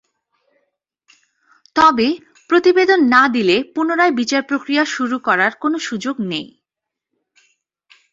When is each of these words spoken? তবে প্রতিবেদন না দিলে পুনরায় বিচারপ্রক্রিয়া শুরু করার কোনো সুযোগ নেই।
তবে 1.75 2.07
প্রতিবেদন 2.49 2.99
না 3.05 3.23
দিলে 3.27 3.55
পুনরায় 3.75 4.11
বিচারপ্রক্রিয়া 4.11 4.83
শুরু 4.85 5.17
করার 5.19 5.51
কোনো 5.55 5.77
সুযোগ 5.79 6.15
নেই। 6.21 6.47